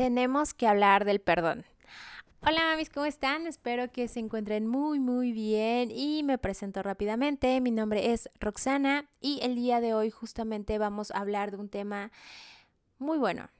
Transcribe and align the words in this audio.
tenemos 0.00 0.54
que 0.54 0.66
hablar 0.66 1.04
del 1.04 1.20
perdón. 1.20 1.66
Hola 2.40 2.62
mamis, 2.70 2.88
¿cómo 2.88 3.04
están? 3.04 3.46
Espero 3.46 3.92
que 3.92 4.08
se 4.08 4.18
encuentren 4.18 4.66
muy 4.66 4.98
muy 4.98 5.30
bien 5.30 5.90
y 5.90 6.22
me 6.22 6.38
presento 6.38 6.82
rápidamente. 6.82 7.60
Mi 7.60 7.70
nombre 7.70 8.14
es 8.14 8.30
Roxana 8.40 9.10
y 9.20 9.40
el 9.42 9.56
día 9.56 9.82
de 9.82 9.92
hoy 9.92 10.08
justamente 10.08 10.78
vamos 10.78 11.10
a 11.10 11.18
hablar 11.18 11.50
de 11.50 11.58
un 11.58 11.68
tema 11.68 12.12
muy 12.98 13.18
bueno, 13.18 13.50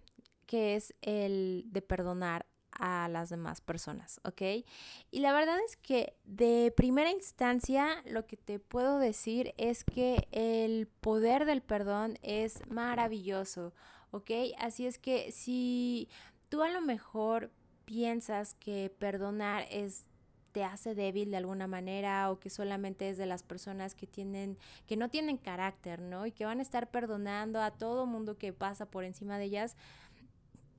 que 0.47 0.77
es 0.77 0.95
el 1.03 1.65
de 1.67 1.83
perdonar 1.83 2.47
a 2.71 3.09
las 3.09 3.29
demás 3.29 3.61
personas, 3.61 4.19
¿ok? 4.25 4.65
Y 5.11 5.21
la 5.21 5.35
verdad 5.35 5.59
es 5.67 5.77
que 5.77 6.15
de 6.25 6.73
primera 6.75 7.11
instancia 7.11 8.03
lo 8.07 8.27
que 8.27 8.39
te 8.39 8.59
puedo 8.59 8.99
decir 8.99 9.53
es 9.59 9.85
que 9.85 10.27
el 10.33 10.87
poder 10.87 11.45
del 11.45 11.61
perdón 11.61 12.19
es 12.23 12.67
maravilloso, 12.71 13.75
¿ok? 14.11 14.31
Así 14.59 14.87
es 14.87 14.99
que 14.99 15.33
si 15.33 16.09
tú 16.51 16.63
a 16.63 16.69
lo 16.69 16.83
mejor 16.83 17.51
piensas 17.87 18.55
que 18.55 18.95
perdonar 18.99 19.67
es 19.71 20.05
te 20.53 20.65
hace 20.65 20.95
débil 20.95 21.31
de 21.31 21.37
alguna 21.37 21.67
manera 21.67 22.31
o 22.31 22.41
que 22.41 22.51
solamente 22.51 23.09
es 23.09 23.17
de 23.17 23.27
las 23.27 23.43
personas 23.43 23.95
que 23.95 24.07
tienen 24.07 24.59
que 24.87 24.97
no 24.97 25.09
tienen 25.09 25.37
carácter, 25.37 26.01
¿no? 26.01 26.27
Y 26.27 26.33
que 26.33 26.45
van 26.45 26.59
a 26.59 26.63
estar 26.63 26.91
perdonando 26.91 27.63
a 27.63 27.71
todo 27.71 28.05
mundo 28.05 28.37
que 28.37 28.53
pasa 28.53 28.87
por 28.87 29.05
encima 29.05 29.39
de 29.39 29.45
ellas. 29.45 29.77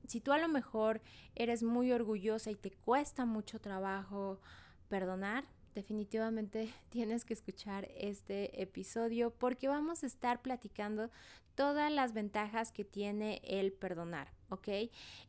Si 0.06 0.20
tú 0.20 0.32
a 0.32 0.38
lo 0.38 0.48
mejor 0.48 1.00
eres 1.34 1.62
muy 1.62 1.90
orgullosa 1.90 2.50
y 2.50 2.54
te 2.54 2.70
cuesta 2.70 3.24
mucho 3.24 3.60
trabajo 3.60 4.40
perdonar, 4.88 5.44
definitivamente 5.74 6.70
tienes 6.90 7.24
que 7.24 7.34
escuchar 7.34 7.88
este 7.96 8.60
episodio 8.60 9.30
porque 9.30 9.68
vamos 9.68 10.02
a 10.02 10.06
estar 10.06 10.42
platicando 10.42 11.10
todas 11.54 11.90
las 11.90 12.12
ventajas 12.12 12.72
que 12.72 12.84
tiene 12.84 13.40
el 13.44 13.72
perdonar, 13.72 14.32
¿ok? 14.52 14.68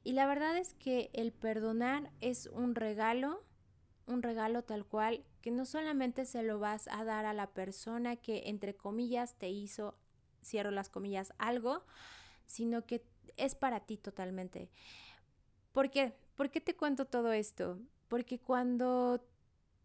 Y 0.03 0.11
la 0.11 0.25
verdad 0.25 0.57
es 0.57 0.73
que 0.73 1.09
el 1.13 1.31
perdonar 1.31 2.11
es 2.19 2.47
un 2.47 2.75
regalo, 2.75 3.41
un 4.05 4.21
regalo 4.21 4.63
tal 4.63 4.85
cual, 4.85 5.23
que 5.41 5.49
no 5.49 5.65
solamente 5.65 6.25
se 6.25 6.43
lo 6.43 6.59
vas 6.59 6.89
a 6.89 7.05
dar 7.05 7.25
a 7.25 7.33
la 7.33 7.47
persona 7.47 8.17
que 8.17 8.43
entre 8.47 8.75
comillas 8.75 9.35
te 9.35 9.49
hizo, 9.49 9.95
cierro 10.43 10.71
las 10.71 10.89
comillas, 10.89 11.33
algo, 11.37 11.85
sino 12.47 12.85
que 12.85 13.05
es 13.37 13.55
para 13.55 13.79
ti 13.79 13.97
totalmente. 13.97 14.69
¿Por 15.71 15.89
qué? 15.89 16.13
¿Por 16.35 16.49
qué 16.49 16.59
te 16.59 16.75
cuento 16.75 17.05
todo 17.05 17.31
esto? 17.31 17.79
Porque 18.09 18.39
cuando 18.39 19.25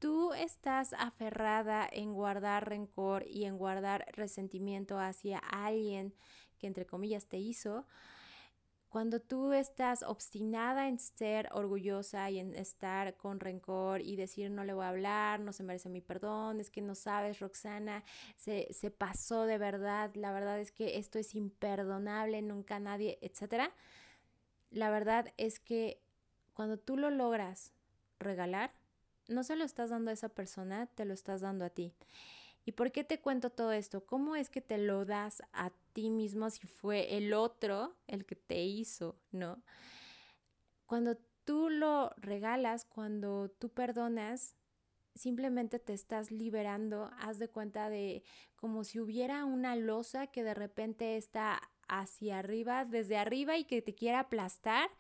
tú 0.01 0.33
estás 0.33 0.95
aferrada 0.95 1.89
en 1.91 2.13
guardar 2.13 2.69
rencor 2.69 3.25
y 3.29 3.45
en 3.45 3.57
guardar 3.57 4.05
resentimiento 4.13 4.99
hacia 4.99 5.39
alguien 5.39 6.13
que 6.59 6.67
entre 6.67 6.87
comillas 6.87 7.27
te 7.27 7.39
hizo, 7.39 7.87
cuando 8.89 9.21
tú 9.21 9.53
estás 9.53 10.03
obstinada 10.03 10.89
en 10.89 10.99
ser 10.99 11.49
orgullosa 11.53 12.31
y 12.31 12.39
en 12.39 12.55
estar 12.55 13.17
con 13.17 13.39
rencor 13.39 14.01
y 14.01 14.17
decir 14.17 14.51
no 14.51 14.65
le 14.65 14.73
voy 14.73 14.85
a 14.85 14.89
hablar, 14.89 15.41
no 15.41 15.53
se 15.53 15.63
merece 15.63 15.89
mi 15.89 16.01
perdón, 16.01 16.61
es 16.61 16.71
que 16.71 16.81
no 16.81 16.95
sabes, 16.95 17.41
Roxana, 17.41 18.03
se, 18.37 18.69
se 18.73 18.91
pasó 18.91 19.45
de 19.45 19.59
verdad, 19.59 20.15
la 20.15 20.33
verdad 20.33 20.59
es 20.59 20.73
que 20.73 20.99
esto 20.99 21.19
es 21.19 21.35
imperdonable, 21.35 22.41
nunca 22.41 22.79
nadie, 22.79 23.19
etcétera. 23.21 23.73
La 24.71 24.91
verdad 24.91 25.33
es 25.37 25.61
que 25.61 26.01
cuando 26.55 26.79
tú 26.79 26.97
lo 26.97 27.11
logras 27.11 27.73
regalar, 28.19 28.73
no 29.29 29.45
se 29.45 29.57
lo 29.57 29.65
estás 29.65 29.91
dando 29.91 30.11
a 30.11 30.15
esa 30.15 30.31
persona, 30.31 30.87
te 30.87 31.05
lo 31.05 31.13
estás 31.13 31.43
dando 31.43 31.65
a 31.65 31.71
ti. 31.71 31.93
¿Y 32.69 32.73
por 32.73 32.93
qué 32.93 33.03
te 33.03 33.19
cuento 33.19 33.49
todo 33.49 33.73
esto? 33.73 34.05
¿Cómo 34.05 34.37
es 34.37 34.51
que 34.51 34.61
te 34.61 34.77
lo 34.77 35.07
das 35.07 35.43
a 35.55 35.71
ti 35.95 36.11
mismo 36.11 36.51
si 36.51 36.67
fue 36.67 37.17
el 37.17 37.33
otro 37.33 37.97
el 38.07 38.27
que 38.27 38.37
te 38.37 38.63
hizo, 38.63 39.17
¿no? 39.33 39.63
Cuando 40.85 41.17
tú 41.47 41.71
lo 41.71 42.11
regalas, 42.19 42.85
cuando 42.85 43.49
tú 43.49 43.71
perdonas, 43.71 44.55
simplemente 45.15 45.79
te 45.79 45.95
estás 45.95 46.31
liberando, 46.31 47.11
haz 47.19 47.39
de 47.39 47.49
cuenta 47.49 47.89
de 47.89 48.23
como 48.55 48.85
si 48.85 49.01
hubiera 49.01 49.47
una 49.47 49.75
losa 49.75 50.27
que 50.27 50.45
de 50.45 50.53
repente 50.53 51.17
está 51.17 51.63
hacia 51.89 52.39
arriba, 52.39 52.85
desde 52.85 53.17
arriba 53.17 53.57
y 53.57 53.65
que 53.65 53.81
te 53.81 53.95
quiera 53.95 54.21
aplastar 54.21 54.91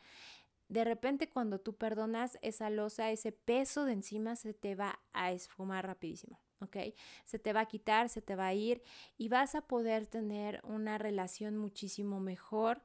de 0.69 0.85
repente 0.85 1.29
cuando 1.29 1.61
tú 1.61 1.77
perdonas 1.77 2.39
esa 2.41 2.71
losa, 2.71 3.11
ese 3.11 3.31
peso 3.31 3.85
de 3.85 3.93
encima 3.93 4.37
se 4.37 4.55
te 4.55 4.75
va 4.75 5.01
a 5.13 5.33
esfumar 5.33 5.87
rapidísimo, 5.87 6.41
¿ok? 6.61 6.77
Se 7.25 7.39
te 7.39 7.53
va 7.53 7.61
a 7.61 7.67
quitar, 7.67 8.09
se 8.09 8.23
te 8.23 8.37
va 8.37 8.47
a 8.47 8.55
ir 8.55 8.83
y 9.17 9.29
vas 9.29 9.55
a 9.55 9.63
poder 9.63 10.07
tener 10.07 10.61
una 10.65 10.99
relación 10.99 11.57
muchísimo 11.57 12.21
mejor 12.21 12.83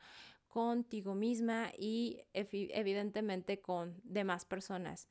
contigo 0.47 1.15
misma 1.15 1.71
y 1.77 2.21
evidentemente 2.33 3.59
con 3.59 3.99
demás 4.03 4.45
personas. 4.45 5.07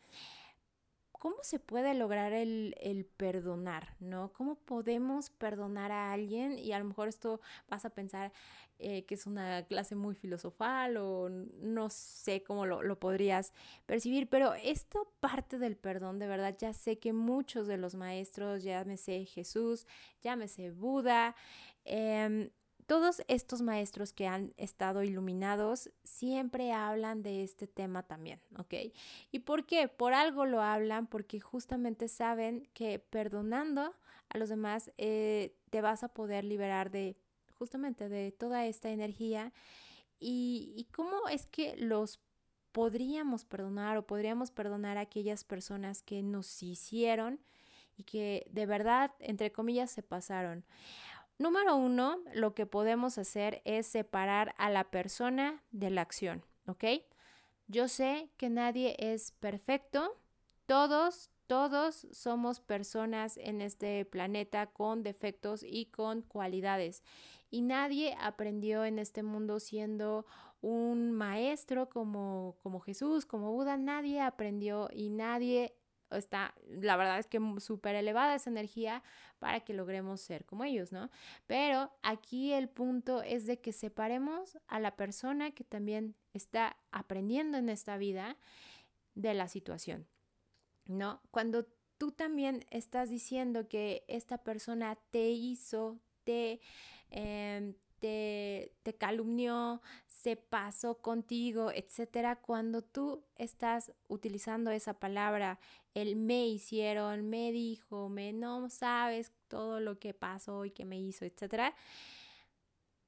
¿Cómo 1.23 1.37
se 1.43 1.61
puede 1.61 1.95
lograr 1.95 2.33
el, 2.33 2.75
el, 2.81 3.05
perdonar? 3.05 3.95
¿No? 4.01 4.33
¿Cómo 4.33 4.57
podemos 4.57 5.31
perdonar 5.31 5.93
a 5.93 6.13
alguien? 6.13 6.59
Y 6.59 6.73
a 6.73 6.81
lo 6.81 6.85
mejor 6.85 7.07
esto 7.07 7.41
vas 7.69 7.85
a 7.85 7.91
pensar, 7.91 8.33
eh, 8.81 9.05
que 9.05 9.15
es 9.15 9.25
una 9.25 9.65
clase 9.67 9.95
muy 9.95 10.17
filosofal 10.17 10.97
o 10.97 11.29
no 11.29 11.91
sé 11.91 12.43
cómo 12.43 12.67
lo, 12.67 12.83
lo, 12.83 12.99
podrías 12.99 13.53
percibir, 13.87 14.29
pero 14.29 14.55
esta 14.55 14.99
parte 15.21 15.59
del 15.61 15.77
perdón, 15.77 16.19
de 16.19 16.27
verdad, 16.27 16.57
ya 16.59 16.73
sé 16.73 16.99
que 16.99 17.13
muchos 17.13 17.69
de 17.69 17.77
los 17.77 17.95
maestros, 17.95 18.65
llámese 18.65 19.25
Jesús, 19.25 19.87
llámese 20.23 20.73
Buda, 20.73 21.37
eh, 21.85 22.51
todos 22.93 23.23
estos 23.27 23.63
maestros 23.63 24.13
que 24.13 24.27
han 24.27 24.53
estado 24.59 25.03
iluminados 25.03 25.89
siempre 26.05 26.75
hablan 26.75 27.23
de 27.23 27.43
este 27.43 27.67
tema 27.67 28.03
también, 28.03 28.39
¿ok? 28.59 28.75
¿Y 29.31 29.39
por 29.39 29.65
qué? 29.65 29.89
Por 29.89 30.13
algo 30.13 30.45
lo 30.45 30.61
hablan, 30.61 31.07
porque 31.07 31.41
justamente 31.41 32.07
saben 32.07 32.69
que 32.75 32.99
perdonando 32.99 33.95
a 34.29 34.37
los 34.37 34.51
demás 34.51 34.93
eh, 34.99 35.57
te 35.71 35.81
vas 35.81 36.05
a 36.05 36.09
poder 36.09 36.45
liberar 36.45 36.91
de 36.91 37.17
justamente 37.55 38.11
de 38.11 38.31
toda 38.31 38.67
esta 38.67 38.91
energía 38.91 39.55
y, 40.21 40.87
cómo 40.93 41.31
es 41.31 41.47
que 41.47 41.75
los 41.79 42.21
podríamos 42.73 43.47
perdonar 43.47 43.97
o 43.97 44.07
podríamos 44.07 44.51
perdonar 44.51 44.99
a 44.99 45.01
aquellas 45.09 45.45
personas 45.45 46.03
que 46.03 46.23
nos 46.23 46.63
hicieron 46.63 47.41
y 47.97 48.03
que 48.03 48.47
de 48.51 48.67
verdad, 48.67 49.13
entre 49.19 49.51
comillas, 49.51 49.91
se 49.91 50.03
pasaron. 50.03 50.67
Número 51.39 51.77
uno, 51.77 52.19
lo 52.35 52.55
que 52.55 52.67
podemos 52.67 53.19
hacer 53.19 53.63
es 53.65 53.87
separar 53.87 54.55
a 54.59 54.71
la 54.71 54.91
persona 54.91 55.63
de 55.71 55.91
la 55.91 56.03
acción, 56.03 56.45
¿ok? 56.67 56.85
Yo 57.67 57.89
sé 57.89 58.31
que 58.37 58.51
nadie 58.51 58.97
es 58.99 59.33
perfecto, 59.33 60.17
todos 60.67 61.33
todos 61.53 62.07
somos 62.13 62.61
personas 62.61 63.37
en 63.37 63.61
este 63.61 64.07
planeta 64.07 64.69
con 64.69 65.03
defectos 65.03 65.63
y 65.63 65.85
con 65.85 66.23
cualidades. 66.23 67.03
Y 67.51 67.61
nadie 67.61 68.17
aprendió 68.19 68.87
en 68.87 68.99
este 68.99 69.23
mundo 69.23 69.61
siendo 69.61 70.25
un 70.63 71.13
maestro 71.13 71.91
como, 71.91 72.57
como 72.63 72.81
Jesús, 72.81 73.27
como 73.27 73.53
Buda. 73.53 73.77
Nadie 73.77 74.23
aprendió 74.23 74.89
y 74.95 75.11
nadie 75.11 75.75
está, 76.17 76.55
la 76.69 76.97
verdad 76.97 77.19
es 77.19 77.27
que 77.27 77.41
súper 77.59 77.95
elevada 77.95 78.35
esa 78.35 78.51
energía 78.51 79.03
para 79.39 79.61
que 79.61 79.75
logremos 79.75 80.21
ser 80.21 80.45
como 80.45 80.65
ellos, 80.65 80.93
¿no? 80.93 81.11
Pero 81.47 81.91
aquí 82.03 82.53
el 82.53 82.69
punto 82.69 83.23
es 83.23 83.47
de 83.47 83.61
que 83.61 83.73
separemos 83.73 84.59
a 84.69 84.81
la 84.81 84.97
persona 84.97 85.51
que 85.51 85.65
también 85.65 86.15
está 86.33 86.77
aprendiendo 86.91 87.59
en 87.59 87.69
esta 87.69 87.97
vida 87.97 88.37
de 89.15 89.35
la 89.35 89.49
situación. 89.49 90.07
¿no? 90.87 91.21
Cuando 91.31 91.67
tú 91.99 92.13
también 92.13 92.65
estás 92.71 93.11
diciendo 93.11 93.69
que 93.69 94.05
esta 94.09 94.39
persona 94.39 94.99
te 95.11 95.31
hizo, 95.31 95.99
te, 96.25 96.61
em, 97.11 97.75
te, 98.03 98.95
calumnió, 98.99 99.81
se 100.09 100.35
pasó 100.37 101.01
contigo, 101.01 101.71
etcétera, 101.71 102.37
cuando 102.37 102.83
tú 102.83 103.25
estás 103.37 103.93
utilizando 104.09 104.73
esa 104.73 104.99
palabra, 104.99 105.61
el 105.95 106.17
me 106.17 106.49
hicieron, 106.49 107.31
me 107.31 107.53
dijo, 107.53 108.09
me 108.09 108.33
no 108.33 108.69
sabes 108.71 109.33
todo 109.47 109.79
lo 109.79 110.01
que 110.01 110.15
pasó 110.15 110.65
y 110.65 110.73
que 110.73 110.85
me 110.85 110.99
hizo, 110.99 111.25
etcétera, 111.25 111.75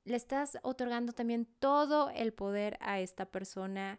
le 0.04 0.16
estás 0.16 0.58
otorgando 0.62 1.12
también 1.12 1.46
todo 1.58 2.10
el 2.10 2.32
poder 2.32 2.78
a 2.80 3.00
esta 3.00 3.26
persona 3.26 3.98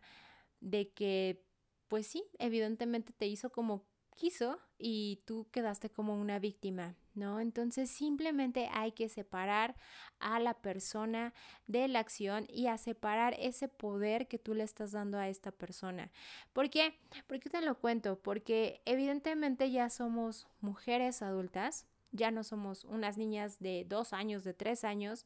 de 0.61 0.91
que 0.91 1.43
pues 1.89 2.07
sí, 2.07 2.23
evidentemente 2.39 3.11
te 3.11 3.27
hizo 3.27 3.51
como 3.51 3.85
quiso 4.15 4.59
y 4.77 5.21
tú 5.25 5.47
quedaste 5.51 5.89
como 5.89 6.15
una 6.19 6.39
víctima, 6.39 6.95
¿no? 7.15 7.39
Entonces 7.39 7.89
simplemente 7.89 8.69
hay 8.71 8.91
que 8.91 9.09
separar 9.09 9.75
a 10.19 10.39
la 10.39 10.53
persona 10.53 11.33
de 11.67 11.87
la 11.87 11.99
acción 11.99 12.45
y 12.49 12.67
a 12.67 12.77
separar 12.77 13.35
ese 13.39 13.67
poder 13.67 14.27
que 14.27 14.39
tú 14.39 14.53
le 14.53 14.63
estás 14.63 14.91
dando 14.91 15.17
a 15.17 15.27
esta 15.27 15.51
persona. 15.51 16.11
¿Por 16.53 16.69
qué? 16.69 16.99
¿Por 17.27 17.39
qué 17.39 17.49
te 17.49 17.61
lo 17.61 17.79
cuento? 17.79 18.19
Porque 18.19 18.81
evidentemente 18.85 19.71
ya 19.71 19.89
somos 19.89 20.47
mujeres 20.61 21.21
adultas, 21.21 21.85
ya 22.11 22.31
no 22.31 22.43
somos 22.43 22.83
unas 22.85 23.17
niñas 23.17 23.59
de 23.59 23.85
dos 23.87 24.13
años, 24.13 24.43
de 24.43 24.53
tres 24.53 24.83
años, 24.83 25.25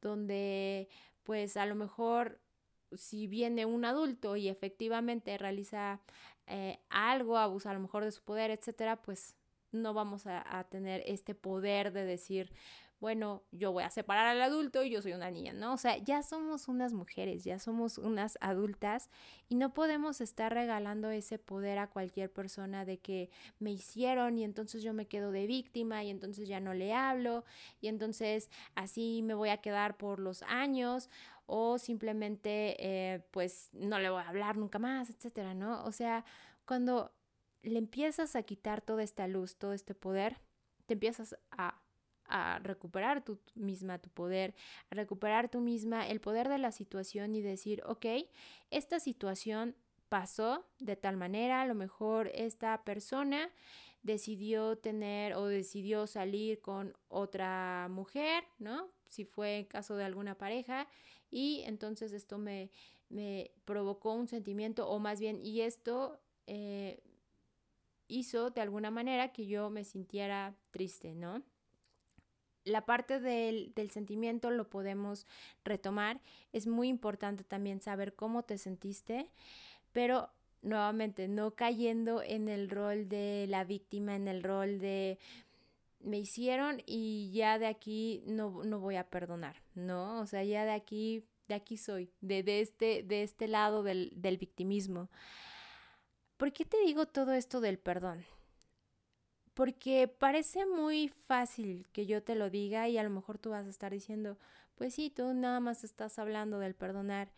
donde 0.00 0.88
pues 1.22 1.56
a 1.56 1.66
lo 1.66 1.74
mejor 1.74 2.40
si 2.94 3.26
viene 3.26 3.66
un 3.66 3.84
adulto 3.84 4.36
y 4.36 4.48
efectivamente 4.48 5.36
realiza 5.38 6.00
eh, 6.46 6.78
algo, 6.88 7.36
abusa 7.36 7.70
a 7.70 7.74
lo 7.74 7.80
mejor 7.80 8.04
de 8.04 8.12
su 8.12 8.22
poder, 8.22 8.50
etcétera, 8.50 9.02
pues 9.02 9.34
no 9.76 9.94
vamos 9.94 10.26
a, 10.26 10.64
tener 10.70 11.02
este 11.06 11.34
poder 11.34 11.92
de 11.92 12.04
decir, 12.04 12.52
bueno, 12.98 13.42
yo 13.52 13.72
voy 13.72 13.84
a 13.84 13.90
separar 13.90 14.26
al 14.26 14.40
adulto 14.40 14.82
y 14.82 14.90
yo 14.90 15.02
soy 15.02 15.12
una 15.12 15.30
niña, 15.30 15.52
¿no? 15.52 15.74
O 15.74 15.76
sea, 15.76 15.98
ya 15.98 16.22
somos 16.22 16.66
unas 16.66 16.94
mujeres, 16.94 17.44
ya 17.44 17.58
somos 17.58 17.98
unas 17.98 18.38
adultas 18.40 19.10
y 19.48 19.54
no 19.56 19.74
podemos 19.74 20.20
estar 20.20 20.52
regalando 20.54 21.10
ese 21.10 21.38
poder 21.38 21.78
a 21.78 21.88
cualquier 21.88 22.32
persona 22.32 22.86
de 22.86 22.98
que 22.98 23.30
me 23.58 23.70
hicieron 23.70 24.38
y 24.38 24.44
entonces 24.44 24.82
yo 24.82 24.94
me 24.94 25.06
quedo 25.06 25.30
de 25.30 25.46
víctima 25.46 26.04
y 26.04 26.10
entonces 26.10 26.48
ya 26.48 26.58
no 26.58 26.72
le 26.72 26.94
hablo 26.94 27.44
y 27.80 27.88
entonces 27.88 28.50
así 28.74 29.20
me 29.22 29.34
voy 29.34 29.50
a 29.50 29.58
quedar 29.58 29.98
por 29.98 30.18
los 30.18 30.42
años 30.44 31.10
o 31.46 31.78
simplemente 31.78 32.76
eh, 32.78 33.20
pues 33.30 33.70
no 33.72 33.98
le 33.98 34.10
voy 34.10 34.22
a 34.22 34.28
hablar 34.28 34.56
nunca 34.56 34.78
más, 34.78 35.10
etcétera, 35.10 35.54
¿no? 35.54 35.84
O 35.84 35.92
sea, 35.92 36.24
cuando 36.66 37.12
le 37.66 37.78
empiezas 37.78 38.36
a 38.36 38.42
quitar 38.42 38.80
toda 38.80 39.02
esta 39.02 39.26
luz, 39.26 39.56
todo 39.56 39.72
este 39.72 39.94
poder, 39.94 40.38
te 40.86 40.94
empiezas 40.94 41.36
a, 41.50 41.80
a 42.26 42.58
recuperar 42.60 43.24
tú 43.24 43.38
misma 43.54 43.98
tu 43.98 44.08
poder, 44.10 44.54
a 44.90 44.94
recuperar 44.94 45.48
tú 45.48 45.60
misma 45.60 46.06
el 46.08 46.20
poder 46.20 46.48
de 46.48 46.58
la 46.58 46.72
situación 46.72 47.34
y 47.34 47.42
decir, 47.42 47.82
ok, 47.86 48.06
esta 48.70 49.00
situación 49.00 49.74
pasó 50.08 50.64
de 50.78 50.96
tal 50.96 51.16
manera, 51.16 51.62
a 51.62 51.66
lo 51.66 51.74
mejor 51.74 52.30
esta 52.34 52.84
persona 52.84 53.50
decidió 54.02 54.78
tener 54.78 55.34
o 55.34 55.46
decidió 55.46 56.06
salir 56.06 56.60
con 56.60 56.96
otra 57.08 57.88
mujer, 57.90 58.44
¿no? 58.58 58.88
Si 59.08 59.24
fue 59.24 59.58
en 59.58 59.64
caso 59.64 59.96
de 59.96 60.04
alguna 60.04 60.36
pareja, 60.36 60.86
y 61.30 61.62
entonces 61.66 62.12
esto 62.12 62.38
me, 62.38 62.70
me 63.08 63.50
provocó 63.64 64.12
un 64.14 64.28
sentimiento, 64.28 64.88
o 64.88 64.98
más 65.00 65.18
bien, 65.20 65.40
y 65.44 65.62
esto 65.62 66.20
eh, 66.46 67.02
hizo 68.08 68.50
de 68.50 68.60
alguna 68.60 68.90
manera 68.90 69.32
que 69.32 69.46
yo 69.46 69.70
me 69.70 69.84
sintiera 69.84 70.54
triste, 70.70 71.14
¿no? 71.14 71.42
La 72.64 72.84
parte 72.84 73.20
del, 73.20 73.72
del, 73.74 73.90
sentimiento 73.90 74.50
lo 74.50 74.68
podemos 74.68 75.26
retomar. 75.64 76.20
Es 76.52 76.66
muy 76.66 76.88
importante 76.88 77.44
también 77.44 77.80
saber 77.80 78.14
cómo 78.14 78.42
te 78.42 78.58
sentiste, 78.58 79.30
pero 79.92 80.30
nuevamente 80.62 81.28
no 81.28 81.52
cayendo 81.52 82.22
en 82.22 82.48
el 82.48 82.68
rol 82.68 83.08
de 83.08 83.46
la 83.48 83.62
víctima, 83.64 84.16
en 84.16 84.26
el 84.26 84.42
rol 84.42 84.80
de 84.80 85.18
me 86.00 86.18
hicieron 86.18 86.82
y 86.86 87.30
ya 87.32 87.58
de 87.58 87.66
aquí 87.66 88.22
no, 88.26 88.62
no 88.64 88.78
voy 88.78 88.96
a 88.96 89.08
perdonar, 89.08 89.56
¿no? 89.74 90.20
O 90.20 90.26
sea, 90.26 90.44
ya 90.44 90.64
de 90.64 90.72
aquí, 90.72 91.24
de 91.48 91.54
aquí 91.54 91.76
soy, 91.76 92.10
de, 92.20 92.42
de 92.42 92.60
este, 92.60 93.02
de 93.02 93.22
este 93.22 93.48
lado 93.48 93.82
del, 93.82 94.12
del 94.14 94.38
victimismo. 94.38 95.08
¿Por 96.36 96.52
qué 96.52 96.66
te 96.66 96.78
digo 96.84 97.06
todo 97.06 97.32
esto 97.32 97.60
del 97.60 97.78
perdón? 97.78 98.26
Porque 99.54 100.06
parece 100.06 100.66
muy 100.66 101.08
fácil 101.08 101.86
que 101.92 102.04
yo 102.04 102.22
te 102.22 102.34
lo 102.34 102.50
diga 102.50 102.88
y 102.88 102.98
a 102.98 103.02
lo 103.02 103.08
mejor 103.08 103.38
tú 103.38 103.50
vas 103.50 103.66
a 103.66 103.70
estar 103.70 103.90
diciendo, 103.90 104.38
pues 104.74 104.94
sí, 104.94 105.08
tú 105.08 105.32
nada 105.32 105.60
más 105.60 105.82
estás 105.82 106.18
hablando 106.18 106.58
del 106.58 106.74
perdonar. 106.74 107.32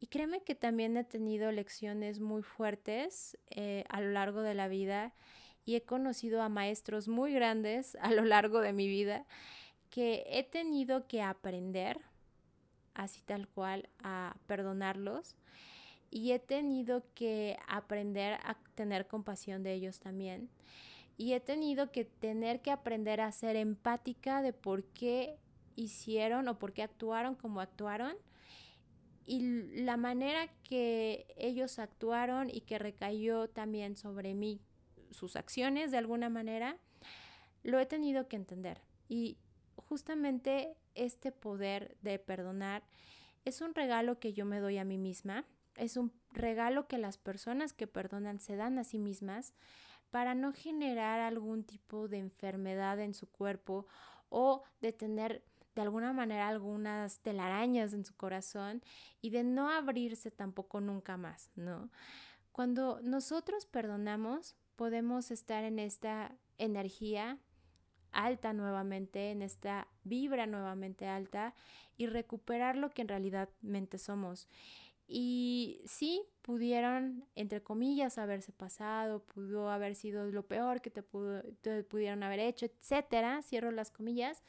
Y 0.00 0.08
créeme 0.08 0.42
que 0.42 0.56
también 0.56 0.96
he 0.96 1.04
tenido 1.04 1.52
lecciones 1.52 2.18
muy 2.18 2.42
fuertes 2.42 3.38
eh, 3.50 3.84
a 3.88 4.00
lo 4.00 4.10
largo 4.10 4.42
de 4.42 4.54
la 4.54 4.66
vida 4.66 5.14
y 5.64 5.76
he 5.76 5.82
conocido 5.82 6.42
a 6.42 6.48
maestros 6.48 7.06
muy 7.06 7.32
grandes 7.32 7.96
a 8.00 8.10
lo 8.10 8.24
largo 8.24 8.60
de 8.60 8.72
mi 8.72 8.88
vida 8.88 9.24
que 9.88 10.24
he 10.26 10.42
tenido 10.42 11.06
que 11.06 11.22
aprender, 11.22 12.00
así 12.94 13.20
tal 13.20 13.46
cual, 13.46 13.88
a 14.02 14.34
perdonarlos 14.46 15.36
y 16.12 16.32
he 16.32 16.38
tenido 16.38 17.02
que 17.14 17.56
aprender 17.66 18.34
a 18.44 18.58
tener 18.74 19.08
compasión 19.08 19.62
de 19.62 19.72
ellos 19.72 19.98
también. 19.98 20.50
Y 21.16 21.32
he 21.32 21.40
tenido 21.40 21.90
que 21.90 22.04
tener 22.04 22.60
que 22.60 22.70
aprender 22.70 23.22
a 23.22 23.32
ser 23.32 23.56
empática 23.56 24.42
de 24.42 24.52
por 24.52 24.84
qué 24.84 25.38
hicieron 25.74 26.48
o 26.48 26.58
por 26.58 26.74
qué 26.74 26.82
actuaron 26.82 27.34
como 27.34 27.62
actuaron 27.62 28.14
y 29.24 29.40
la 29.82 29.96
manera 29.96 30.48
que 30.64 31.26
ellos 31.36 31.78
actuaron 31.78 32.50
y 32.50 32.60
que 32.60 32.78
recayó 32.78 33.48
también 33.48 33.96
sobre 33.96 34.34
mí 34.34 34.60
sus 35.10 35.36
acciones 35.36 35.90
de 35.90 35.98
alguna 35.98 36.28
manera, 36.28 36.76
lo 37.62 37.78
he 37.78 37.86
tenido 37.86 38.28
que 38.28 38.36
entender. 38.36 38.82
Y 39.08 39.38
justamente 39.76 40.74
este 40.94 41.32
poder 41.32 41.96
de 42.02 42.18
perdonar 42.18 42.82
es 43.46 43.62
un 43.62 43.74
regalo 43.74 44.18
que 44.18 44.34
yo 44.34 44.44
me 44.44 44.60
doy 44.60 44.76
a 44.76 44.84
mí 44.84 44.98
misma 44.98 45.46
es 45.76 45.96
un 45.96 46.12
regalo 46.30 46.86
que 46.86 46.98
las 46.98 47.18
personas 47.18 47.72
que 47.72 47.86
perdonan 47.86 48.40
se 48.40 48.56
dan 48.56 48.78
a 48.78 48.84
sí 48.84 48.98
mismas 48.98 49.54
para 50.10 50.34
no 50.34 50.52
generar 50.52 51.20
algún 51.20 51.64
tipo 51.64 52.08
de 52.08 52.18
enfermedad 52.18 53.00
en 53.00 53.14
su 53.14 53.30
cuerpo 53.30 53.86
o 54.28 54.62
de 54.80 54.92
tener 54.92 55.44
de 55.74 55.82
alguna 55.82 56.12
manera 56.12 56.48
algunas 56.48 57.20
telarañas 57.20 57.94
en 57.94 58.04
su 58.04 58.14
corazón 58.14 58.82
y 59.20 59.30
de 59.30 59.42
no 59.42 59.70
abrirse 59.70 60.30
tampoco 60.30 60.80
nunca 60.80 61.16
más, 61.16 61.50
¿no? 61.56 61.90
Cuando 62.52 63.00
nosotros 63.02 63.64
perdonamos, 63.64 64.54
podemos 64.76 65.30
estar 65.30 65.64
en 65.64 65.78
esta 65.78 66.36
energía 66.58 67.38
alta 68.10 68.52
nuevamente, 68.52 69.30
en 69.30 69.40
esta 69.40 69.88
vibra 70.04 70.46
nuevamente 70.46 71.08
alta 71.08 71.54
y 71.96 72.06
recuperar 72.06 72.76
lo 72.76 72.90
que 72.90 73.02
en 73.02 73.08
realidad 73.08 73.48
somos. 73.96 74.48
Y 75.14 75.82
sí, 75.84 76.22
pudieron, 76.40 77.26
entre 77.34 77.62
comillas, 77.62 78.16
haberse 78.16 78.50
pasado, 78.50 79.22
pudo 79.22 79.68
haber 79.68 79.94
sido 79.94 80.24
lo 80.24 80.46
peor 80.46 80.80
que 80.80 80.88
te, 80.88 81.02
pudo, 81.02 81.42
pudieron 81.90 82.22
haber 82.22 82.40
hecho, 82.40 82.64
etcétera, 82.64 83.42
cierro 83.42 83.72
las 83.72 83.90
comillas, 83.90 84.42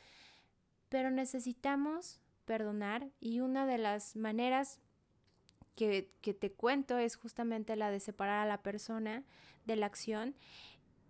pero 0.88 1.12
necesitamos 1.12 2.21
perdonar 2.45 3.10
y 3.19 3.42
una 3.42 3.65
de 3.65 3.77
las 3.77 4.15
maneras 4.15 4.80
que, 5.75 6.10
que, 6.21 6.33
te 6.33 6.54
cuento 6.54 6.98
es 6.98 7.18
justamente 7.18 7.75
la 7.75 7.92
de 7.92 8.00
separar 8.00 8.39
a 8.39 8.48
la 8.48 8.62
persona 8.62 9.25
de 9.65 9.75
la 9.75 9.88
acción. 9.88 10.33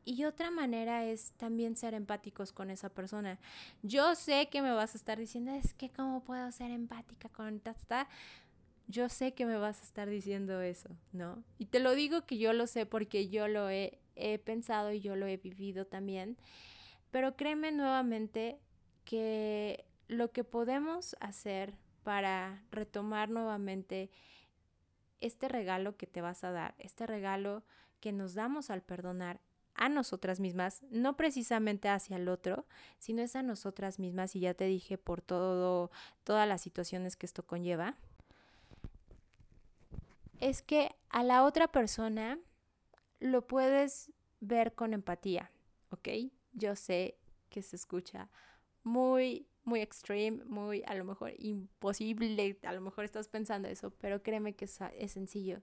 Y 0.04 0.26
otra 0.26 0.50
manera 0.50 1.06
es 1.06 1.32
también 1.34 1.78
ser 1.78 1.94
empáticos 1.94 2.54
con 2.54 2.72
esa 2.72 2.90
persona. 2.90 3.40
Yo 3.84 4.16
sé 4.16 4.50
que 4.50 4.64
me 4.64 4.74
vas 4.74 4.96
a 4.96 4.98
estar 4.98 5.20
diciendo, 5.20 5.54
es 5.54 5.76
que 5.76 5.92
cómo 5.92 6.24
puedo 6.24 6.52
ser 6.52 6.72
empática 6.72 7.30
con 7.30 7.60
ta, 7.60 8.08
yo 8.88 9.10
sé 9.10 9.34
que 9.34 9.46
me 9.46 9.58
vas 9.58 9.82
a 9.82 9.84
estar 9.84 10.10
diciendo 10.10 10.62
eso, 10.62 10.90
¿no? 11.12 11.44
Y 11.58 11.68
te 11.68 11.80
lo 11.80 11.94
digo 11.94 12.26
que 12.26 12.38
yo 12.38 12.54
lo 12.54 12.68
sé 12.68 12.86
porque 12.86 13.30
yo 13.30 13.48
lo 13.48 13.70
he, 13.70 14.00
pensado 14.46 14.92
y 14.92 15.02
yo 15.02 15.16
lo 15.16 15.26
he 15.26 15.38
vivido 15.38 15.86
también. 15.86 16.38
Pero 17.12 17.36
créeme 17.36 17.72
nuevamente 17.72 18.60
que 19.06 19.86
lo 20.08 20.32
que 20.32 20.44
podemos 20.44 21.16
hacer 21.20 21.74
para 22.04 22.64
retomar 22.72 23.30
nuevamente 23.30 24.12
este 25.22 25.48
regalo 25.48 25.96
que 25.96 26.06
te 26.06 26.22
vas 26.22 26.44
a 26.44 26.52
dar, 26.52 26.76
este 26.78 27.08
regalo 27.08 27.64
que 28.00 28.12
nos 28.12 28.34
damos 28.34 28.70
al 28.70 28.84
perdonar 28.84 29.40
a 29.76 29.90
nosotras 29.90 30.40
mismas, 30.40 30.84
no 30.92 31.18
precisamente 31.18 31.90
hacia 31.90 32.18
el 32.18 32.28
otro, 32.28 32.68
sino 33.00 33.24
es 33.24 33.36
a 33.36 33.42
nosotras 33.42 33.98
mismas 33.98 34.36
y 34.36 34.42
ya 34.42 34.54
te 34.54 34.66
dije 34.66 34.98
por 34.98 35.22
todo 35.22 35.90
todas 36.24 36.48
las 36.48 36.62
situaciones 36.62 37.16
que 37.16 37.26
esto 37.26 37.48
conlleva 37.48 37.98
es 40.44 40.62
que 40.62 40.94
a 41.10 41.24
la 41.24 41.46
otra 41.46 41.70
persona 41.72 42.38
lo 43.20 43.48
puedes 43.48 44.12
ver 44.42 44.76
con 44.76 44.94
empatía, 44.94 45.50
¿ok? 45.90 46.10
Yo 46.52 46.76
sé 46.76 47.18
que 47.50 47.62
se 47.62 47.78
escucha 47.78 48.30
muy, 48.84 49.48
muy 49.64 49.80
extreme, 49.80 50.44
muy 50.44 50.84
a 50.86 50.96
lo 50.96 51.06
mejor 51.06 51.34
imposible, 51.38 52.60
a 52.64 52.74
lo 52.74 52.82
mejor 52.82 53.06
estás 53.06 53.30
pensando 53.30 53.70
eso, 53.70 53.92
pero 53.92 54.22
créeme 54.22 54.54
que 54.54 54.66
es, 54.66 55.12
sencillo. 55.12 55.62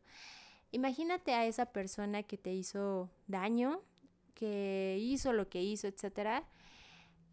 Imagínate 0.71 1.35
a 1.35 1.45
esa 1.45 1.67
persona 1.67 2.23
que 2.23 2.39
te 2.39 2.55
hizo 2.55 3.11
daño, 3.27 3.83
que 4.35 4.97
hizo 4.99 5.35
lo 5.35 5.51
que 5.51 5.63
hizo, 5.63 5.89
etcétera. 5.89 6.49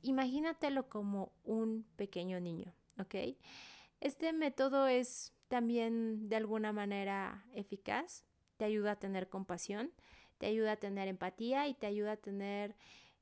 Imagínatelo 0.01 0.89
como 0.89 1.31
un 1.45 1.85
pequeño 1.95 2.41
niño, 2.41 2.73
¿ok? 2.99 3.37
Este 4.01 4.33
método 4.33 4.87
es 4.87 5.31
también 5.47 6.29
de 6.29 6.35
alguna 6.35 6.73
manera 6.73 7.45
eficaz, 7.53 8.25
te 8.57 8.65
ayuda 8.65 8.93
a 8.93 8.99
tener 8.99 9.29
compasión, 9.29 9.91
te 10.37 10.47
ayuda 10.47 10.73
a 10.73 10.77
tener 10.77 11.07
empatía 11.07 11.67
y 11.67 11.73
te 11.73 11.87
ayuda 11.87 12.13
a 12.13 12.17
tener 12.17 12.75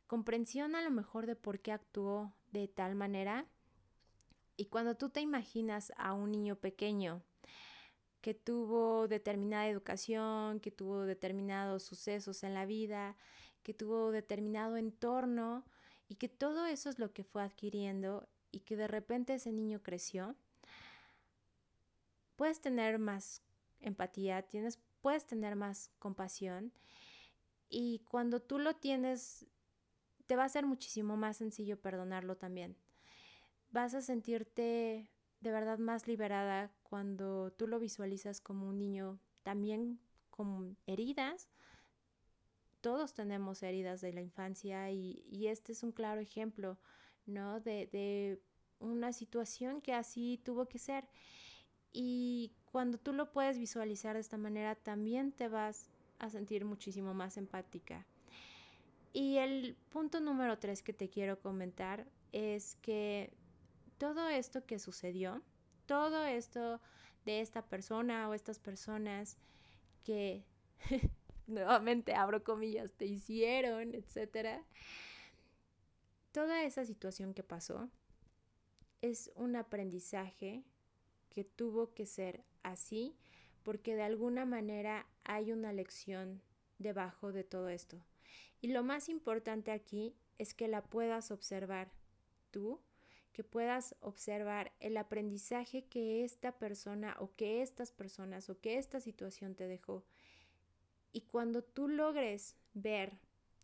comprensión 0.07 0.75
a 0.75 0.81
lo 0.81 0.91
mejor 0.91 1.25
de 1.25 1.35
por 1.35 1.59
qué 1.59 1.71
actuó 1.71 2.33
de 2.51 2.67
tal 2.67 2.95
manera. 2.95 3.45
Y 4.57 4.65
cuando 4.65 4.95
tú 4.95 5.09
te 5.09 5.21
imaginas 5.21 5.91
a 5.97 6.13
un 6.13 6.31
niño 6.31 6.55
pequeño 6.55 7.21
que 8.21 8.33
tuvo 8.33 9.07
determinada 9.07 9.67
educación, 9.67 10.59
que 10.59 10.71
tuvo 10.71 11.05
determinados 11.05 11.83
sucesos 11.83 12.43
en 12.43 12.53
la 12.53 12.65
vida, 12.65 13.17
que 13.61 13.73
tuvo 13.73 14.11
determinado 14.11 14.77
entorno 14.77 15.65
y 16.07 16.15
que 16.15 16.29
todo 16.29 16.65
eso 16.65 16.89
es 16.89 16.97
lo 16.97 17.13
que 17.13 17.23
fue 17.23 17.43
adquiriendo 17.43 18.27
y 18.51 18.61
que 18.61 18.77
de 18.77 18.87
repente 18.87 19.33
ese 19.33 19.51
niño 19.51 19.83
creció, 19.83 20.35
puedes 22.35 22.61
tener 22.61 22.99
más 22.99 23.41
empatía, 23.79 24.41
tienes, 24.43 24.79
puedes 25.01 25.25
tener 25.25 25.55
más 25.55 25.91
compasión 25.99 26.73
y 27.69 27.99
cuando 28.09 28.41
tú 28.41 28.59
lo 28.59 28.75
tienes, 28.75 29.45
te 30.27 30.35
va 30.35 30.45
a 30.45 30.49
ser 30.49 30.65
muchísimo 30.65 31.17
más 31.17 31.37
sencillo 31.37 31.79
perdonarlo 31.79 32.37
también. 32.37 32.75
Vas 33.71 33.93
a 33.93 34.01
sentirte 34.01 35.11
de 35.41 35.51
verdad 35.51 35.77
más 35.77 36.07
liberada 36.07 36.71
cuando 36.83 37.51
tú 37.51 37.67
lo 37.67 37.79
visualizas 37.79 38.41
como 38.41 38.69
un 38.69 38.77
niño 38.77 39.19
también 39.43 39.99
con 40.29 40.77
heridas. 40.85 41.49
Todos 42.81 43.13
tenemos 43.13 43.63
heridas 43.63 44.01
de 44.01 44.13
la 44.13 44.21
infancia 44.21 44.91
y, 44.91 45.47
este 45.47 45.71
es 45.71 45.83
un 45.83 45.91
claro 45.91 46.21
ejemplo, 46.21 46.77
¿no? 47.25 47.59
De, 47.59 47.87
de 47.87 48.41
una 48.79 49.11
situación 49.11 49.81
que 49.81 49.93
así 49.93 50.39
tuvo 50.43 50.67
que 50.67 50.79
ser. 50.79 51.07
Y 51.97 52.51
cuando 52.73 52.97
tú 52.97 53.13
lo 53.13 53.31
puedes 53.31 53.57
visualizar 53.57 54.15
de 54.15 54.19
esta 54.19 54.37
manera, 54.37 54.75
también 54.75 55.31
te 55.31 55.47
vas 55.47 55.87
a 56.19 56.29
sentir 56.29 56.65
muchísimo 56.65 57.13
más 57.13 57.37
empática. 57.37 58.05
Y 59.13 59.37
el 59.37 59.77
punto 59.91 60.19
número 60.19 60.59
tres 60.59 60.83
que 60.83 60.91
te 60.91 61.09
quiero 61.09 61.39
comentar 61.39 62.05
es 62.33 62.75
que 62.81 63.31
todo 63.97 64.27
esto 64.27 64.65
que 64.65 64.77
sucedió, 64.77 65.41
todo 65.85 66.25
esto 66.25 66.81
de 67.23 67.39
esta 67.39 67.61
persona 67.61 68.27
o 68.27 68.33
estas 68.33 68.59
personas 68.59 69.37
que 70.03 70.43
nuevamente 71.47 72.13
abro 72.13 72.43
comillas, 72.43 72.91
te 72.91 73.05
hicieron, 73.05 73.95
etcétera. 73.95 74.65
Toda 76.33 76.63
esa 76.63 76.83
situación 76.83 77.33
que 77.33 77.43
pasó 77.43 77.89
es 79.01 79.31
un 79.35 79.55
aprendizaje 79.55 80.65
que 81.29 81.43
tuvo 81.43 81.93
que 81.93 82.05
ser 82.05 82.43
así 82.63 83.15
porque 83.63 83.95
de 83.95 84.03
alguna 84.03 84.45
manera 84.45 85.07
hay 85.23 85.51
una 85.51 85.73
lección 85.73 86.41
debajo 86.77 87.31
de 87.31 87.43
todo 87.43 87.69
esto. 87.69 87.97
Y 88.61 88.67
lo 88.67 88.83
más 88.83 89.09
importante 89.09 89.71
aquí 89.71 90.15
es 90.37 90.53
que 90.53 90.67
la 90.67 90.83
puedas 90.83 91.31
observar 91.31 91.91
tú, 92.51 92.79
que 93.33 93.43
puedas 93.43 93.95
observar 94.01 94.71
el 94.79 94.97
aprendizaje 94.97 95.85
que 95.85 96.23
esta 96.23 96.57
persona 96.57 97.15
o 97.19 97.35
que 97.35 97.61
estas 97.61 97.91
personas 97.91 98.49
o 98.49 98.59
que 98.59 98.77
esta 98.77 98.99
situación 98.99 99.55
te 99.55 99.67
dejó. 99.67 100.05
Y 101.11 101.21
cuando 101.21 101.63
tú 101.63 101.87
logres 101.87 102.55
ver 102.73 103.19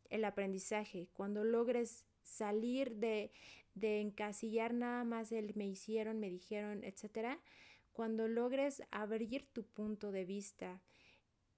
el 0.10 0.26
aprendizaje, 0.26 1.10
cuando 1.14 1.44
logres 1.44 2.06
salir 2.32 2.96
de, 2.96 3.32
de 3.76 4.02
encasillar 4.02 4.74
nada 4.74 5.04
más 5.04 5.32
el 5.32 5.54
me 5.56 5.68
hicieron, 5.68 6.20
me 6.20 6.30
dijeron, 6.30 6.84
etcétera, 6.84 7.40
cuando 7.92 8.28
logres 8.28 8.84
abrir 8.92 9.46
tu 9.52 9.64
punto 9.64 10.12
de 10.12 10.26
vista 10.26 10.82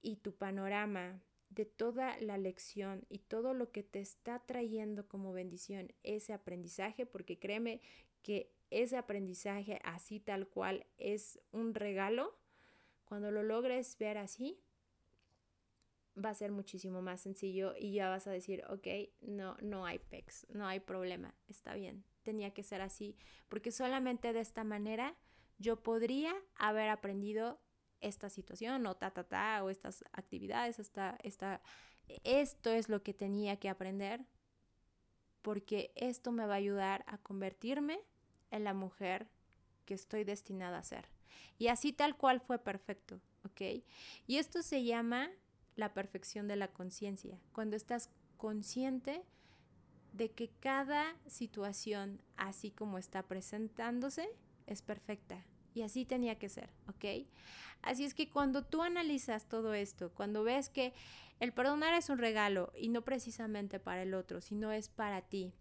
y 0.01 0.17
tu 0.17 0.35
panorama 0.35 1.21
de 1.49 1.65
toda 1.65 2.17
la 2.19 2.37
lección 2.37 3.05
y 3.09 3.19
todo 3.19 3.53
lo 3.53 3.71
que 3.71 3.83
te 3.83 3.99
está 3.99 4.39
trayendo 4.39 5.07
como 5.07 5.33
bendición 5.33 5.93
ese 6.01 6.33
aprendizaje, 6.33 7.05
porque 7.05 7.37
créeme 7.37 7.81
que 8.23 8.51
ese 8.71 8.97
aprendizaje 8.97 9.79
así 9.83 10.19
tal 10.19 10.47
cual 10.47 10.85
es 10.97 11.39
un 11.51 11.75
regalo, 11.75 12.35
cuando 13.05 13.29
lo 13.29 13.43
logres 13.43 13.97
ver 13.99 14.17
así, 14.17 14.59
va 16.17 16.29
a 16.29 16.33
ser 16.35 16.51
muchísimo 16.51 17.01
más 17.01 17.21
sencillo 17.21 17.73
y 17.77 17.93
ya 17.93 18.09
vas 18.09 18.27
a 18.27 18.31
decir, 18.31 18.63
ok, 18.69 18.87
no, 19.21 19.57
no 19.61 19.85
hay 19.85 19.99
pex, 19.99 20.45
no 20.49 20.67
hay 20.67 20.79
problema, 20.79 21.33
está 21.47 21.73
bien, 21.73 22.03
tenía 22.23 22.53
que 22.53 22.63
ser 22.63 22.81
así, 22.81 23.17
porque 23.49 23.71
solamente 23.71 24.33
de 24.33 24.39
esta 24.39 24.63
manera 24.63 25.15
yo 25.57 25.81
podría 25.81 26.33
haber 26.55 26.89
aprendido 26.89 27.59
esta 28.01 28.29
situación 28.29 28.85
o 28.85 28.95
ta, 28.95 29.11
ta, 29.11 29.23
ta, 29.23 29.63
o 29.63 29.69
estas 29.69 30.03
actividades, 30.11 30.77
esta, 30.79 31.17
esta, 31.23 31.61
esto 32.23 32.69
es 32.69 32.89
lo 32.89 33.01
que 33.01 33.13
tenía 33.13 33.57
que 33.57 33.69
aprender, 33.69 34.25
porque 35.41 35.91
esto 35.95 36.31
me 36.31 36.45
va 36.45 36.53
a 36.53 36.57
ayudar 36.57 37.03
a 37.07 37.17
convertirme 37.17 37.99
en 38.51 38.63
la 38.63 38.73
mujer 38.73 39.29
que 39.85 39.93
estoy 39.93 40.23
destinada 40.23 40.77
a 40.77 40.83
ser. 40.83 41.09
Y 41.57 41.67
así 41.67 41.93
tal 41.93 42.15
cual 42.15 42.39
fue 42.39 42.59
perfecto, 42.59 43.19
¿ok? 43.43 43.83
Y 44.27 44.37
esto 44.37 44.61
se 44.61 44.83
llama 44.83 45.29
la 45.75 45.93
perfección 45.93 46.47
de 46.47 46.55
la 46.55 46.67
conciencia, 46.67 47.39
cuando 47.51 47.75
estás 47.75 48.09
consciente 48.37 49.23
de 50.13 50.31
que 50.31 50.49
cada 50.59 51.15
situación, 51.27 52.21
así 52.37 52.71
como 52.71 52.97
está 52.97 53.23
presentándose, 53.23 54.29
es 54.67 54.81
perfecta. 54.81 55.43
Y 55.73 55.81
así 55.81 56.05
tenía 56.05 56.37
que 56.37 56.49
ser, 56.49 56.69
¿ok? 56.87 57.25
Así 57.81 58.05
es 58.05 58.13
que 58.13 58.29
cuando 58.29 58.63
tú 58.63 58.83
analizas 58.83 59.45
todo 59.49 59.73
esto, 59.73 60.11
cuando 60.13 60.43
ves 60.43 60.69
que 60.69 60.93
el 61.39 61.51
perdonar 61.51 61.95
es 61.95 62.09
un 62.09 62.19
regalo 62.19 62.71
y 62.77 62.89
no 62.89 63.01
precisamente 63.01 63.79
para 63.79 64.03
el 64.03 64.13
otro, 64.13 64.39
sino 64.39 64.71
es 64.71 64.87
para 64.87 65.21
ti, 65.21 65.51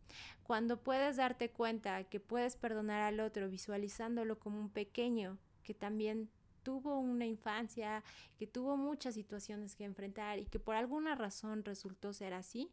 cuando 0.42 0.82
puedes 0.82 1.16
darte 1.16 1.50
cuenta 1.50 2.04
que 2.04 2.20
puedes 2.20 2.56
perdonar 2.56 3.00
al 3.00 3.20
otro 3.20 3.48
visualizándolo 3.48 4.38
como 4.38 4.60
un 4.60 4.68
pequeño 4.68 5.38
que 5.62 5.74
también 5.74 6.30
tuvo 6.62 6.98
una 6.98 7.26
infancia, 7.26 8.02
que 8.38 8.46
tuvo 8.46 8.76
muchas 8.76 9.14
situaciones 9.14 9.74
que 9.76 9.84
enfrentar 9.84 10.38
y 10.38 10.46
que 10.46 10.60
por 10.60 10.76
alguna 10.76 11.14
razón 11.14 11.64
resultó 11.64 12.12
ser 12.12 12.34
así, 12.34 12.72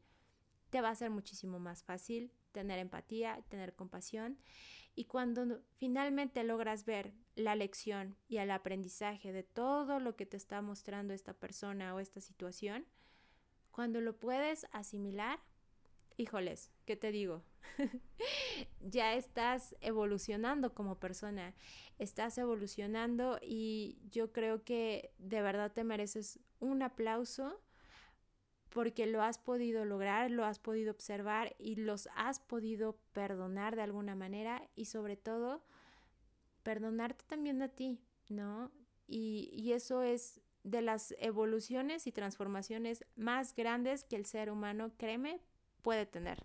te 0.70 0.82
va 0.82 0.90
a 0.90 0.96
ser 0.96 1.10
muchísimo 1.10 1.60
más 1.60 1.84
fácil 1.84 2.32
tener 2.52 2.80
empatía, 2.80 3.44
tener 3.50 3.76
compasión. 3.76 4.38
Y 4.96 5.06
cuando 5.06 5.62
finalmente 5.78 6.44
logras 6.44 6.86
ver 6.86 7.14
la 7.36 7.56
lección 7.56 8.18
y 8.28 8.38
el 8.38 8.52
aprendizaje 8.52 9.32
de 9.32 9.44
todo 9.44 10.00
lo 10.00 10.16
que 10.16 10.26
te 10.26 10.38
está 10.38 10.62
mostrando 10.62 11.14
esta 11.14 11.34
persona 11.34 11.96
o 11.96 12.00
esta 12.00 12.22
situación, 12.22 12.86
cuando 13.72 14.02
lo 14.02 14.18
puedes 14.18 14.68
asimilar, 14.72 15.40
híjoles, 16.20 16.72
¿qué 16.86 16.96
te 16.96 17.12
digo? 17.12 17.44
ya 18.82 19.14
estás 19.14 19.76
evolucionando 19.82 20.74
como 20.74 21.00
persona, 21.00 21.54
estás 21.98 22.38
evolucionando 22.38 23.40
y 23.42 23.98
yo 24.12 24.32
creo 24.32 24.64
que 24.64 25.14
de 25.18 25.42
verdad 25.42 25.72
te 25.72 25.84
mereces 25.84 26.40
un 26.60 26.82
aplauso 26.82 27.62
porque 28.70 29.08
lo 29.08 29.24
has 29.24 29.40
podido 29.40 29.86
lograr, 29.86 30.30
lo 30.30 30.46
has 30.46 30.60
podido 30.60 30.92
observar 30.92 31.56
y 31.58 31.76
los 31.76 32.10
has 32.16 32.40
podido 32.40 33.00
perdonar 33.14 33.76
de 33.76 33.82
alguna 33.82 34.16
manera 34.16 34.62
y 34.76 34.86
sobre 34.86 35.16
todo 35.16 35.64
perdonarte 36.64 37.24
también 37.26 37.62
a 37.62 37.70
ti, 37.70 38.00
¿no? 38.28 38.72
Y, 39.08 39.50
y 39.54 39.72
eso 39.72 40.04
es 40.04 40.42
de 40.64 40.82
las 40.82 41.16
evoluciones 41.20 42.06
y 42.06 42.12
transformaciones 42.12 43.06
más 43.16 43.56
grandes 43.56 44.04
que 44.04 44.18
el 44.18 44.26
ser 44.26 44.52
humano, 44.52 44.92
créeme, 44.98 45.42
puede 45.82 46.06
tener. 46.06 46.40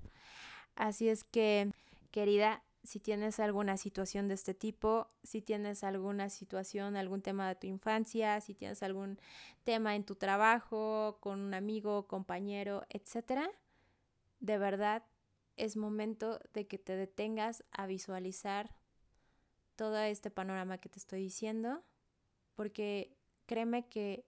Así 0.74 1.08
es 1.08 1.24
que, 1.24 1.72
querida, 2.10 2.62
si 2.84 3.00
tienes 3.00 3.40
alguna 3.40 3.76
situación 3.76 4.28
de 4.28 4.34
este 4.34 4.52
tipo, 4.52 5.08
si 5.22 5.40
tienes 5.40 5.84
alguna 5.84 6.28
situación, 6.28 6.96
algún 6.96 7.22
tema 7.22 7.48
de 7.48 7.54
tu 7.54 7.66
infancia, 7.66 8.40
si 8.40 8.54
tienes 8.54 8.82
algún 8.82 9.18
tema 9.64 9.96
en 9.96 10.04
tu 10.04 10.16
trabajo, 10.16 11.18
con 11.20 11.40
un 11.40 11.54
amigo, 11.54 12.06
compañero, 12.06 12.84
etcétera, 12.90 13.50
de 14.40 14.58
verdad 14.58 15.04
es 15.56 15.76
momento 15.76 16.40
de 16.52 16.66
que 16.66 16.78
te 16.78 16.96
detengas 16.96 17.64
a 17.70 17.86
visualizar 17.86 18.74
todo 19.76 19.98
este 19.98 20.30
panorama 20.30 20.78
que 20.78 20.88
te 20.88 20.98
estoy 20.98 21.20
diciendo, 21.20 21.82
porque 22.54 23.16
créeme 23.46 23.88
que 23.88 24.26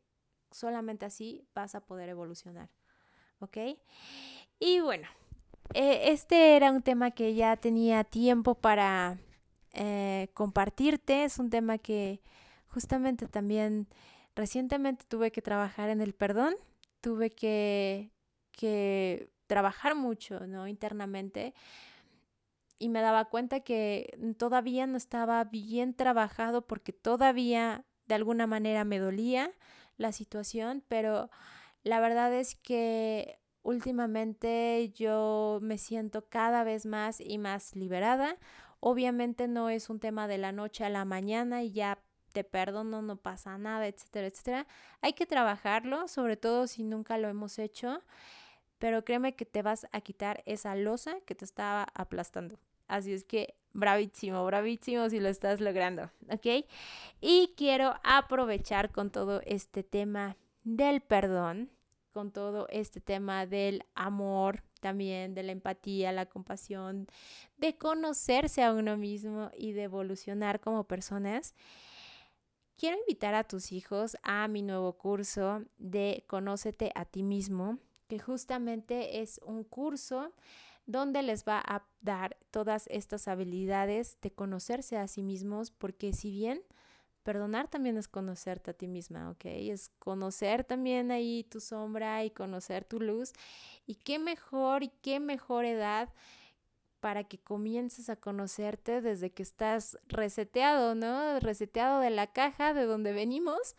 solamente 0.50 1.04
así 1.04 1.46
vas 1.54 1.74
a 1.74 1.84
poder 1.84 2.08
evolucionar. 2.08 2.70
¿Ok? 3.40 3.58
Y 4.58 4.80
bueno, 4.80 5.06
eh, 5.74 6.12
este 6.12 6.56
era 6.56 6.70
un 6.70 6.82
tema 6.82 7.10
que 7.10 7.34
ya 7.34 7.56
tenía 7.56 8.04
tiempo 8.04 8.54
para 8.54 9.18
eh, 9.72 10.28
compartirte. 10.34 11.24
Es 11.24 11.38
un 11.38 11.50
tema 11.50 11.78
que 11.78 12.22
justamente 12.68 13.26
también 13.28 13.88
recientemente 14.34 15.04
tuve 15.06 15.30
que 15.30 15.42
trabajar 15.42 15.90
en 15.90 16.00
el 16.00 16.14
perdón. 16.14 16.54
Tuve 17.00 17.30
que, 17.30 18.10
que 18.52 19.30
trabajar 19.46 19.94
mucho, 19.94 20.46
¿no? 20.46 20.66
Internamente. 20.66 21.54
Y 22.78 22.88
me 22.88 23.00
daba 23.00 23.26
cuenta 23.26 23.60
que 23.60 24.18
todavía 24.38 24.86
no 24.86 24.96
estaba 24.96 25.44
bien 25.44 25.94
trabajado 25.94 26.66
porque 26.66 26.92
todavía 26.92 27.84
de 28.06 28.14
alguna 28.14 28.46
manera 28.46 28.84
me 28.84 28.98
dolía 28.98 29.52
la 29.96 30.12
situación, 30.12 30.82
pero 30.88 31.30
la 31.82 32.00
verdad 32.00 32.32
es 32.34 32.54
que 32.54 33.38
últimamente 33.66 34.92
yo 34.94 35.58
me 35.60 35.76
siento 35.76 36.24
cada 36.28 36.62
vez 36.62 36.86
más 36.86 37.20
y 37.20 37.36
más 37.38 37.74
liberada. 37.74 38.36
Obviamente 38.78 39.48
no 39.48 39.70
es 39.70 39.90
un 39.90 39.98
tema 39.98 40.28
de 40.28 40.38
la 40.38 40.52
noche 40.52 40.84
a 40.84 40.88
la 40.88 41.04
mañana 41.04 41.64
y 41.64 41.72
ya 41.72 41.98
te 42.32 42.44
perdono, 42.44 43.02
no 43.02 43.16
pasa 43.16 43.58
nada, 43.58 43.88
etcétera, 43.88 44.28
etcétera. 44.28 44.66
Hay 45.00 45.14
que 45.14 45.26
trabajarlo, 45.26 46.06
sobre 46.06 46.36
todo 46.36 46.68
si 46.68 46.84
nunca 46.84 47.18
lo 47.18 47.28
hemos 47.28 47.58
hecho, 47.58 48.02
pero 48.78 49.04
créeme 49.04 49.34
que 49.34 49.46
te 49.46 49.62
vas 49.62 49.88
a 49.90 50.00
quitar 50.00 50.42
esa 50.46 50.76
losa 50.76 51.16
que 51.26 51.34
te 51.34 51.44
estaba 51.44 51.88
aplastando. 51.94 52.60
Así 52.86 53.12
es 53.12 53.24
que 53.24 53.56
bravísimo, 53.72 54.44
bravísimo 54.46 55.10
si 55.10 55.18
lo 55.18 55.28
estás 55.28 55.60
logrando, 55.60 56.12
¿ok? 56.30 56.64
Y 57.20 57.52
quiero 57.56 57.94
aprovechar 58.04 58.92
con 58.92 59.10
todo 59.10 59.40
este 59.44 59.82
tema 59.82 60.36
del 60.62 61.00
perdón, 61.00 61.70
con 62.16 62.30
todo 62.30 62.66
este 62.70 62.98
tema 62.98 63.44
del 63.44 63.84
amor, 63.94 64.62
también 64.80 65.34
de 65.34 65.42
la 65.42 65.52
empatía, 65.52 66.12
la 66.12 66.24
compasión, 66.24 67.08
de 67.58 67.76
conocerse 67.76 68.62
a 68.62 68.72
uno 68.72 68.96
mismo 68.96 69.50
y 69.54 69.72
de 69.72 69.82
evolucionar 69.82 70.58
como 70.60 70.84
personas. 70.84 71.54
Quiero 72.78 72.96
invitar 73.00 73.34
a 73.34 73.44
tus 73.44 73.70
hijos 73.70 74.16
a 74.22 74.48
mi 74.48 74.62
nuevo 74.62 74.94
curso 74.94 75.62
de 75.76 76.24
Conócete 76.26 76.90
a 76.94 77.04
ti 77.04 77.22
mismo, 77.22 77.80
que 78.08 78.18
justamente 78.18 79.20
es 79.20 79.38
un 79.44 79.62
curso 79.62 80.32
donde 80.86 81.20
les 81.20 81.44
va 81.44 81.62
a 81.62 81.86
dar 82.00 82.38
todas 82.50 82.86
estas 82.86 83.28
habilidades 83.28 84.16
de 84.22 84.30
conocerse 84.30 84.96
a 84.96 85.06
sí 85.06 85.22
mismos, 85.22 85.70
porque 85.70 86.14
si 86.14 86.30
bien 86.30 86.62
perdonar 87.26 87.66
también 87.66 87.96
es 87.98 88.06
conocerte 88.06 88.70
a 88.70 88.74
ti 88.74 88.86
misma, 88.86 89.30
¿ok? 89.30 89.46
Es 89.46 89.90
conocer 89.98 90.62
también 90.62 91.10
ahí 91.10 91.42
tu 91.42 91.58
sombra 91.58 92.22
y 92.24 92.30
conocer 92.30 92.84
tu 92.84 93.00
luz. 93.00 93.32
Y 93.84 93.96
qué 93.96 94.20
mejor 94.20 94.84
y 94.84 94.90
qué 95.02 95.18
mejor 95.18 95.64
edad 95.64 96.08
para 97.00 97.24
que 97.24 97.38
comiences 97.38 98.10
a 98.10 98.14
conocerte 98.14 99.00
desde 99.00 99.30
que 99.30 99.42
estás 99.42 99.98
reseteado, 100.06 100.94
¿no? 100.94 101.40
Reseteado 101.40 101.98
de 101.98 102.10
la 102.10 102.28
caja 102.28 102.74
de 102.74 102.84
donde 102.84 103.12
venimos. 103.12 103.74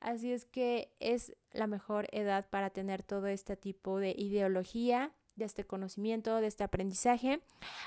Así 0.00 0.30
es 0.30 0.44
que 0.44 0.92
es 1.00 1.34
la 1.52 1.66
mejor 1.66 2.06
edad 2.12 2.50
para 2.50 2.68
tener 2.68 3.02
todo 3.02 3.28
este 3.28 3.56
tipo 3.56 3.98
de 3.98 4.10
ideología 4.10 5.10
de 5.36 5.46
este 5.46 5.64
conocimiento, 5.64 6.36
de 6.36 6.48
este 6.48 6.64
aprendizaje. 6.64 7.40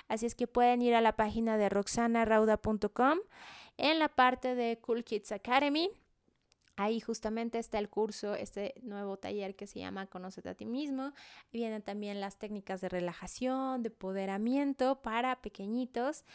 Así 0.07 0.25
es 0.25 0.33
que 0.33 0.47
pueden 0.47 0.81
ir 0.81 0.95
a 0.95 1.01
la 1.01 1.15
página 1.15 1.55
de 1.55 1.69
roxanarauda.com 1.69 3.19
en 3.77 3.99
la 3.99 4.09
parte 4.09 4.55
de 4.55 4.77
Cool 4.79 5.03
Kids 5.03 5.31
Academy. 5.31 5.89
Ahí 6.75 6.99
justamente 6.99 7.59
está 7.59 7.77
el 7.77 7.87
curso, 7.87 8.33
este 8.33 8.73
nuevo 8.81 9.17
taller 9.17 9.55
que 9.55 9.67
se 9.67 9.79
llama 9.79 10.07
Conócete 10.07 10.49
a 10.49 10.55
ti 10.55 10.65
mismo. 10.65 11.13
Vienen 11.51 11.83
también 11.83 12.19
las 12.19 12.39
técnicas 12.39 12.81
de 12.81 12.89
relajación, 12.89 13.83
de 13.83 13.89
empoderamiento 13.89 15.01
para 15.01 15.41
pequeñitos. 15.41 16.25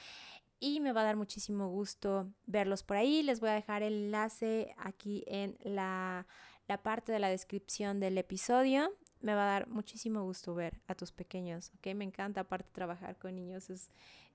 Y 0.60 0.80
me 0.80 0.92
va 0.92 1.00
a 1.00 1.04
dar 1.04 1.16
muchísimo 1.16 1.68
gusto 1.68 2.32
verlos 2.46 2.82
por 2.82 2.96
ahí. 2.96 3.22
Les 3.22 3.40
voy 3.40 3.50
a 3.50 3.54
dejar 3.54 3.82
el 3.82 3.94
enlace 3.94 4.74
aquí 4.76 5.24
en 5.26 5.56
la, 5.62 6.26
la 6.68 6.82
parte 6.82 7.10
de 7.10 7.18
la 7.18 7.28
descripción 7.28 7.98
del 7.98 8.18
episodio 8.18 8.92
me 9.20 9.34
va 9.34 9.44
a 9.44 9.52
dar 9.52 9.68
muchísimo 9.68 10.22
gusto 10.22 10.54
ver 10.54 10.80
a 10.86 10.94
tus 10.94 11.12
pequeños, 11.12 11.72
¿ok? 11.76 11.94
Me 11.94 12.04
encanta 12.04 12.42
aparte 12.42 12.70
trabajar 12.72 13.16
con 13.18 13.34
niños, 13.34 13.70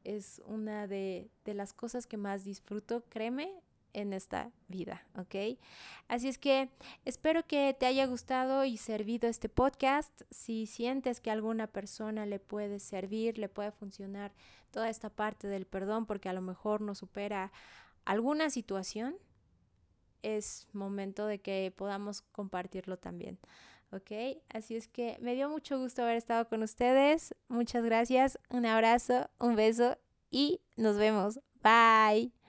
es 0.04 0.42
una 0.46 0.88
de, 0.88 1.30
de 1.46 1.54
las 1.54 1.74
cosas 1.74 2.08
que 2.08 2.18
más 2.18 2.44
disfruto, 2.44 3.04
créeme, 3.10 3.52
en 3.94 4.12
esta 4.12 4.52
vida, 4.68 5.06
¿ok? 5.16 5.60
Así 6.08 6.28
es 6.28 6.38
que 6.38 6.70
espero 7.06 7.46
que 7.46 7.76
te 7.80 7.86
haya 7.86 8.06
gustado 8.06 8.66
y 8.66 8.78
servido 8.78 9.30
este 9.30 9.50
podcast. 9.50 10.24
Si 10.32 10.66
sientes 10.66 11.22
que 11.22 11.32
alguna 11.32 11.68
persona 11.68 12.26
le 12.26 12.40
puede 12.40 12.80
servir, 12.80 13.38
le 13.38 13.50
puede 13.50 13.72
funcionar 13.72 14.34
toda 14.72 14.90
esta 14.90 15.10
parte 15.10 15.48
del 15.48 15.66
perdón 15.66 16.06
porque 16.06 16.30
a 16.30 16.34
lo 16.34 16.42
mejor 16.42 16.82
no 16.82 16.96
supera 16.96 17.52
alguna 18.04 18.50
situación, 18.50 19.16
es 20.24 20.68
momento 20.74 21.28
de 21.28 21.40
que 21.40 21.72
podamos 21.76 22.22
compartirlo 22.22 22.98
también. 22.98 23.38
¿Ok? 23.94 24.42
Así 24.50 24.76
es 24.76 24.88
que 24.88 25.18
me 25.22 25.36
dio 25.36 25.50
mucho 25.50 25.80
gusto 25.80 26.04
haber 26.04 26.18
estado 26.18 26.48
con 26.48 26.64
ustedes. 26.64 27.36
Muchas 27.48 27.84
gracias, 27.84 28.40
un 28.50 28.66
abrazo, 28.66 29.30
un 29.40 29.56
beso 29.56 29.98
y 30.30 30.62
nos 30.76 30.98
vemos. 30.98 31.40
Bye. 31.62 32.43